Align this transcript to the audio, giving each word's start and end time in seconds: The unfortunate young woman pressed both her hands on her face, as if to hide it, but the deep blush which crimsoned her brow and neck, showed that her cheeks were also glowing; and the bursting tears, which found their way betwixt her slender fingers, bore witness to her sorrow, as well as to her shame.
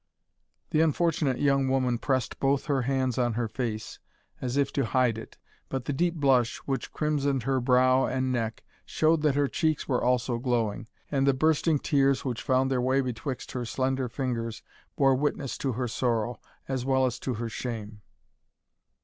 The 0.71 0.81
unfortunate 0.81 1.37
young 1.37 1.67
woman 1.69 1.99
pressed 1.99 2.39
both 2.39 2.65
her 2.65 2.81
hands 2.81 3.19
on 3.19 3.33
her 3.33 3.47
face, 3.47 3.99
as 4.41 4.57
if 4.57 4.73
to 4.73 4.83
hide 4.87 5.15
it, 5.15 5.37
but 5.69 5.85
the 5.85 5.93
deep 5.93 6.15
blush 6.15 6.57
which 6.65 6.91
crimsoned 6.91 7.43
her 7.43 7.59
brow 7.61 8.07
and 8.07 8.31
neck, 8.31 8.63
showed 8.83 9.21
that 9.21 9.35
her 9.35 9.47
cheeks 9.47 9.87
were 9.87 10.03
also 10.03 10.39
glowing; 10.39 10.87
and 11.11 11.27
the 11.27 11.35
bursting 11.35 11.77
tears, 11.77 12.25
which 12.25 12.41
found 12.41 12.71
their 12.71 12.81
way 12.81 13.01
betwixt 13.01 13.51
her 13.51 13.63
slender 13.63 14.09
fingers, 14.09 14.63
bore 14.95 15.13
witness 15.13 15.55
to 15.59 15.73
her 15.73 15.87
sorrow, 15.87 16.39
as 16.67 16.83
well 16.83 17.05
as 17.05 17.19
to 17.19 17.35
her 17.35 17.47
shame. 17.47 18.01